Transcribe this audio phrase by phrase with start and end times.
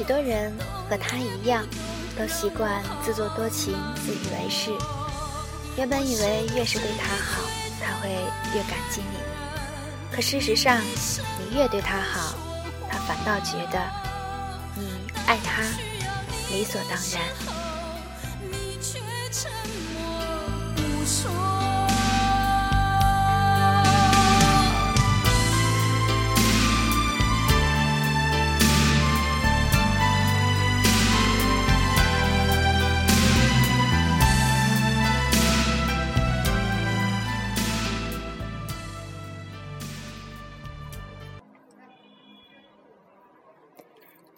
[0.00, 0.50] 许多人
[0.88, 1.62] 和他一样，
[2.16, 4.70] 都习惯自作多情、自以为是。
[5.76, 7.42] 原本以为越是对他好，
[7.78, 8.08] 他会
[8.54, 9.18] 越感激你。
[10.10, 12.34] 可事实上，你越对他好，
[12.90, 13.78] 他反倒觉得
[14.74, 14.88] 你
[15.26, 15.60] 爱他
[16.50, 17.59] 理所当然。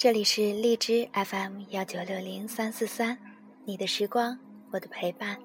[0.03, 3.17] 这里是荔枝 FM 幺九六零三四三，
[3.65, 4.37] 你的时光，
[4.73, 5.39] 我的陪伴，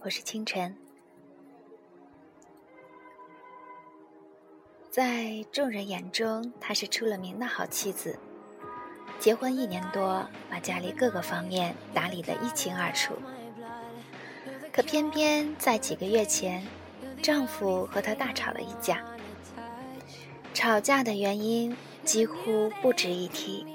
[0.00, 0.74] 我是清晨。
[4.90, 8.18] 在众人眼中，她是出了名的好妻子。
[9.18, 13.12] 结婚一年多，把家里各个方面打理得一清二楚。
[14.72, 16.66] 可偏偏在几个月前，
[17.20, 19.04] 丈夫和她大吵了一架。
[20.54, 23.66] 吵架的原因几乎不值一提。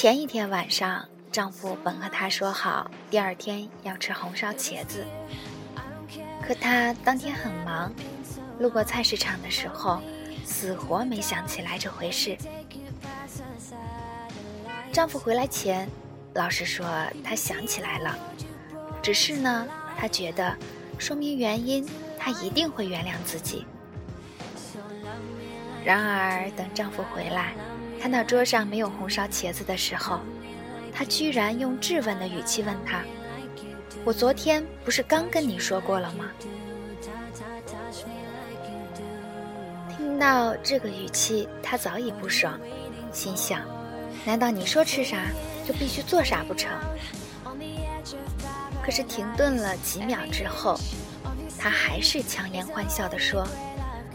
[0.00, 5.04] 前一天晚上，丈夫本和她说好，第二天要吃红烧茄子。
[6.42, 7.92] 可她当天很忙，
[8.58, 10.00] 路过菜市场的时候，
[10.42, 12.34] 死活没想起来这回事。
[14.90, 15.86] 丈夫回来前，
[16.32, 16.86] 老实说
[17.22, 18.18] 他想起来了，
[19.02, 19.68] 只是呢，
[19.98, 20.56] 他觉得
[20.98, 21.86] 说明原因，
[22.18, 23.66] 他一定会原谅自己。
[25.84, 27.52] 然而，等丈夫回来，
[28.00, 30.20] 看到桌上没有红烧茄子的时候，
[30.90, 33.02] 他居然用质问的语气问他
[34.04, 36.24] ：“我昨天不是刚跟你说过了吗？”
[39.94, 42.58] 听到这个语气，他早已不爽，
[43.12, 43.60] 心想：
[44.24, 45.18] 难道你说吃啥
[45.66, 46.72] 就必须做啥不成？
[48.82, 50.74] 可是停顿了几秒之后，
[51.58, 53.46] 他还是强颜欢笑地说：“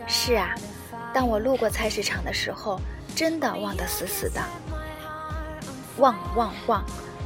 [0.10, 0.56] 是啊。”
[1.14, 2.82] 当我路过菜市场的时候，
[3.16, 4.42] 真的忘得死死的。
[5.98, 6.84] 忘忘忘，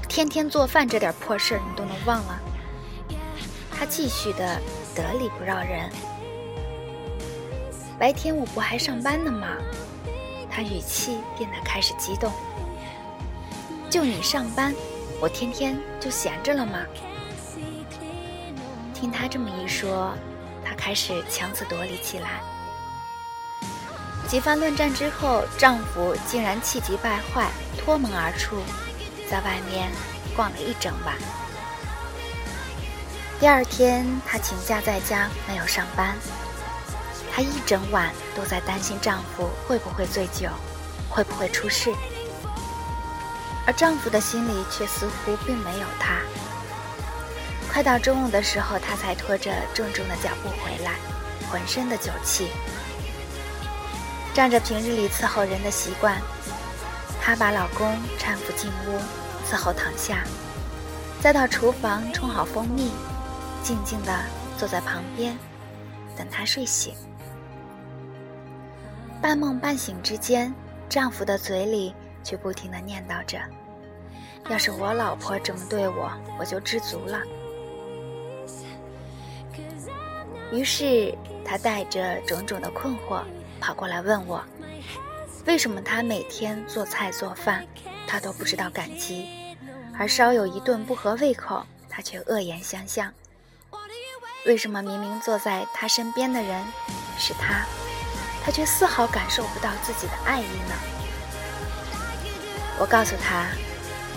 [0.08, 2.40] 天天做饭这点破事儿你都能忘了？
[3.72, 4.62] 他继续的
[4.94, 5.90] 得理不饶人。
[7.98, 9.48] 白天我不还上班呢吗？
[10.52, 12.32] 他语气变得开始激动。
[13.90, 14.76] 就你上班，
[15.20, 16.80] 我天天就闲着了吗？
[18.94, 20.14] 听他这么一说，
[20.64, 22.42] 他开始强词夺理起来。
[24.30, 28.58] 几番论战之后，丈夫竟然气急败坏，脱门而出，
[29.28, 29.90] 在外面
[30.36, 31.16] 逛了一整晚。
[33.40, 36.16] 第二天，她请假在家，没有上班。
[37.34, 40.48] 她一整晚都在担心丈夫会不会醉酒，
[41.10, 41.92] 会不会出事，
[43.66, 46.20] 而丈夫的心里却似乎并没有她。
[47.74, 50.92] 快到中午的时候，她才拖着重重的脚步回来，
[51.50, 52.50] 浑身的酒气。
[54.40, 56.18] 仗着平日里伺候人的习惯，
[57.20, 57.86] 她把老公
[58.18, 58.98] 搀扶进屋，
[59.46, 60.24] 伺候躺下，
[61.20, 62.90] 再到厨房冲好蜂蜜，
[63.62, 64.18] 静静地
[64.58, 65.38] 坐在旁边，
[66.16, 66.94] 等他睡醒。
[69.22, 70.56] 半梦半醒之间，
[70.88, 71.94] 丈夫的嘴里
[72.24, 73.38] 却不停地念叨着
[74.50, 76.10] ：“要是我老婆这么对我，
[76.40, 77.20] 我就知足了。”
[80.50, 81.14] 于是，
[81.44, 83.22] 他带着种种的困惑。
[83.60, 84.44] 跑过来问我，
[85.46, 87.66] 为什么他每天做菜做饭，
[88.08, 89.28] 他都不知道感激，
[89.98, 93.14] 而稍有一顿不合胃口，他却恶言相向。
[94.46, 96.64] 为什么明明坐在他身边的人
[97.18, 97.66] 是他，
[98.44, 100.76] 他却丝毫感受不到自己的爱意呢？
[102.80, 103.48] 我告诉他，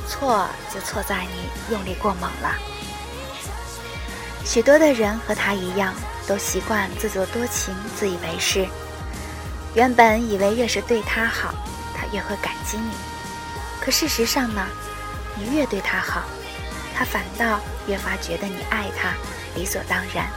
[0.06, 2.54] 错就错在你用力过猛了。
[4.44, 5.92] 许多的人和他一样，
[6.26, 8.66] 都习惯自作多情、自以为是。
[9.74, 11.54] 原本以为越是对他好，
[11.94, 12.90] 他越会感激你。
[13.80, 14.66] 可事实上呢，
[15.36, 16.22] 你越对他好，
[16.94, 19.12] 他反倒越发觉得你爱他
[19.56, 20.28] 理所当然。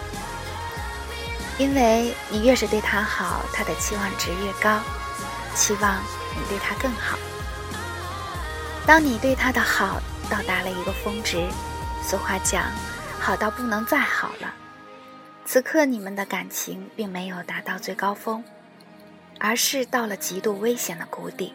[1.57, 4.79] 因为你越是对他好，他的期望值越高，
[5.53, 6.01] 期望
[6.35, 7.17] 你对他更好。
[8.85, 11.47] 当你对他的好到达了一个峰值，
[12.03, 12.63] 俗话讲，
[13.19, 14.53] 好到不能再好了。
[15.45, 18.43] 此刻你们的感情并没有达到最高峰，
[19.39, 21.53] 而是到了极度危险的谷底。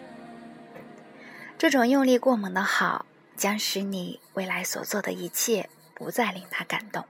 [1.59, 3.05] 这种用力过猛的好，
[3.37, 7.05] 将使你未来所做的一切不再令他感动。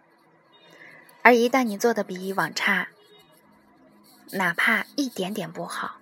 [1.23, 2.89] 而一旦你做的比以往差，
[4.33, 5.99] 哪怕一点点不好，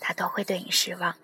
[0.00, 1.16] 他都会对你失望。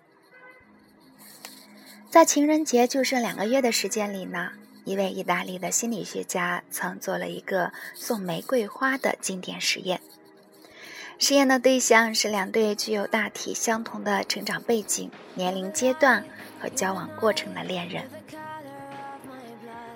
[2.11, 4.53] 在情人节就剩两个月的时间里呢，
[4.85, 10.01] 一位意大利的心理学家曾做了一个送玫瑰花的经典实验。
[11.21, 16.25] 实验的对象是两对具有大体相同的成长背景、年龄阶段
[16.59, 18.03] 和交往过程的恋人。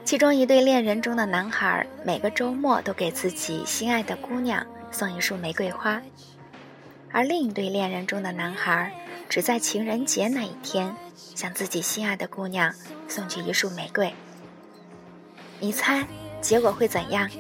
[0.05, 6.03] 其中一对恋人中的男孩每个周末都给自己心爱的姑娘送一束玫瑰花，
[7.11, 8.93] 而另一对恋人中的男孩
[9.31, 10.95] 只在情人节那一天
[11.35, 12.75] 向自己心爱的姑娘
[13.09, 14.13] 送去一束玫瑰。
[15.59, 16.07] 你猜
[16.43, 17.31] 结果会怎样？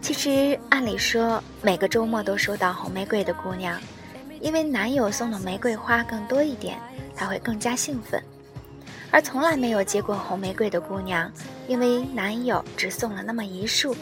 [0.00, 3.80] 其实按理说，每个周末都收到红玫瑰的姑娘，
[4.40, 6.78] 因为男友送的玫瑰花更多一点，
[7.14, 8.20] 她会更加兴奋。
[9.12, 11.30] 而从来没有接过红玫瑰的姑娘，
[11.68, 13.94] 因为男友只送了那么一束，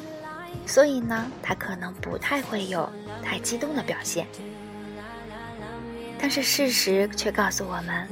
[0.67, 2.89] 所以呢，她可能不太会有
[3.23, 4.27] 太激动的表现。
[6.19, 8.09] 但是事实却告诉我们，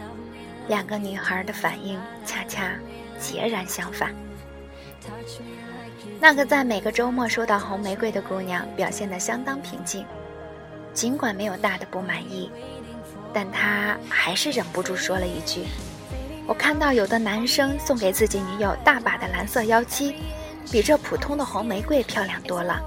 [0.69, 2.73] 两个女孩的反应恰恰
[3.19, 4.15] 截然相反。
[6.21, 10.05] 那个在每个周末收到红玫瑰的姑娘表现得相当平静，
[10.93, 12.51] 尽管没有大的不满意，
[13.33, 15.67] 但她还是忍不住说了一句。
[16.47, 20.15] 我看到有的男生送给自己女友大把的蓝色妖姬，
[20.71, 22.81] 比这普通的红玫瑰漂亮多了。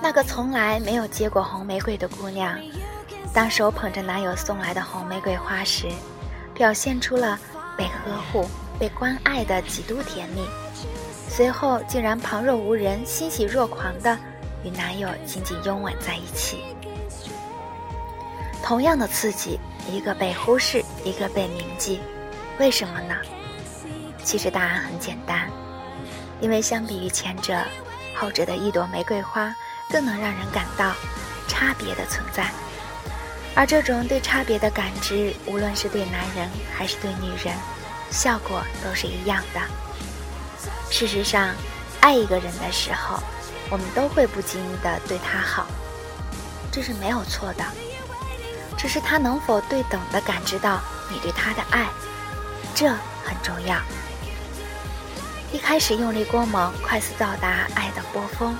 [0.00, 2.58] 那个从来没有接过红玫瑰的姑娘，
[3.34, 5.88] 当手捧着男友送来的红玫瑰花时，
[6.54, 7.38] 表现出了
[7.76, 8.48] 被呵护、
[8.78, 10.42] 被关爱的极度甜蜜。
[11.34, 14.18] 随后竟然旁若无人、欣喜若狂的
[14.62, 16.62] 与男友紧紧拥吻在一起。
[18.62, 19.58] 同样的刺激。
[19.90, 21.98] 一个被忽视，一个被铭记，
[22.60, 23.16] 为什么呢？
[24.22, 25.50] 其实答案很简单，
[26.40, 27.58] 因为相比于前者，
[28.16, 29.52] 后者的一朵玫瑰花
[29.90, 30.92] 更能让人感到
[31.48, 32.48] 差别的存在，
[33.56, 37.52] 而这种对差别的感知，无论是对男人还是对女人，
[38.12, 39.60] 效果都是一样的。
[40.90, 41.54] 事实上，
[42.00, 43.18] 爱一个人的时候，
[43.70, 45.66] 我们都会不经意的对他好，
[46.70, 47.64] 这是没有错的。
[48.76, 51.86] 只是他能否对等的感知到你对他的爱，
[52.74, 53.76] 这很重要。
[55.52, 58.56] 一开始用力过猛，快速到达爱的波峰，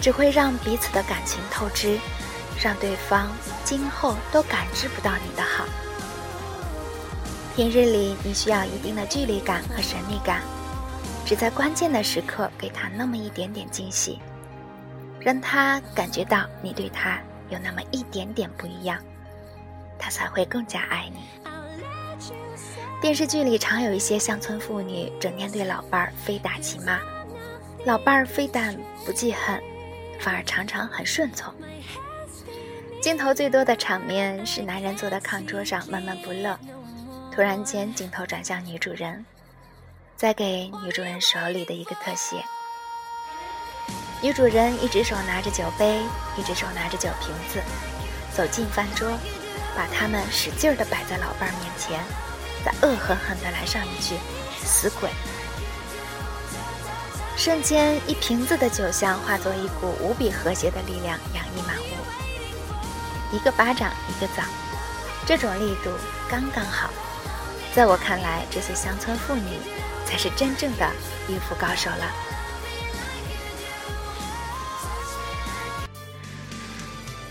[0.00, 1.98] 只会让彼此的感情透支，
[2.60, 3.30] 让对方
[3.64, 5.64] 今后都感知不到你的好。
[7.54, 10.40] 平日里你需要一定的距离感和神秘感，
[11.24, 14.20] 只在关键的时刻给他那么一点点惊喜，
[15.20, 18.98] 让他感觉到你对他有那么一点点不一样。
[19.98, 21.20] 他才会更加爱你。
[23.00, 26.98] 电视剧里常有一些乡村妇女，整天对老伴儿非打即骂，
[27.86, 28.76] 老伴儿非但
[29.06, 29.62] 不记恨，
[30.20, 31.52] 反而常常很顺从。
[33.00, 36.58] 镜头最多的场面是男人坐在炕桌上闷闷不乐，
[37.30, 39.24] 突然间镜头转向女主人，
[40.16, 42.44] 再给女主人手里的一个特写，
[44.22, 46.00] 女主人一只手拿着酒杯，
[46.36, 47.60] 一只手拿着酒瓶子，
[48.34, 49.08] 走进饭桌。
[49.76, 51.98] 把他们使劲儿地摆在老伴儿面前，
[52.64, 54.14] 再恶狠狠地来上一句
[54.64, 55.10] “死鬼”。
[57.36, 63.34] 瞬间，一瓶子的酒香化作一股无比和谐的力量，洋溢满屋。
[63.34, 64.44] 一个巴掌，一个枣，
[65.26, 65.90] 这种力度
[66.30, 66.88] 刚刚好。
[67.74, 69.58] 在我看来，这些乡村妇女
[70.14, 70.88] 才是真正的
[71.28, 72.08] 御夫高手了。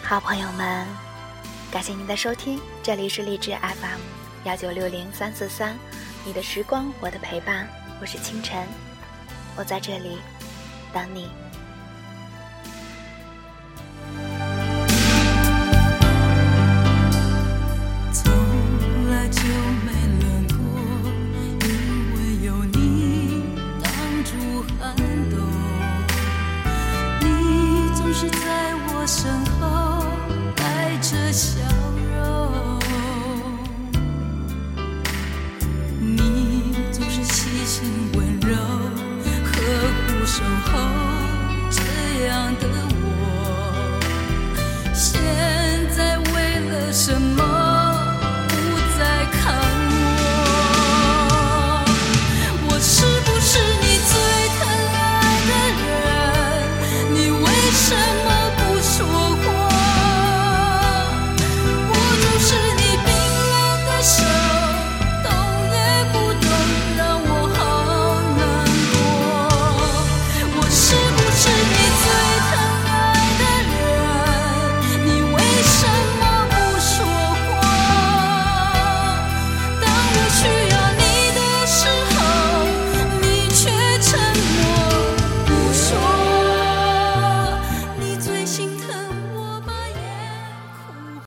[0.04, 0.86] 好朋友们。
[1.72, 4.02] 感谢您的收听，这里是励志 FM
[4.44, 5.80] 幺九六零三四三，
[6.25, 7.70] 你的时光，我的陪伴，
[8.02, 8.68] 我是清晨，
[9.56, 10.18] 我在这里
[10.92, 11.30] 等你。
[28.30, 30.06] 在我身后
[30.56, 31.60] 带着笑
[32.13, 32.80] 容。
[36.00, 39.51] 你总是细心温柔呵
[40.08, 40.72] 护守候
[41.70, 42.92] 这样的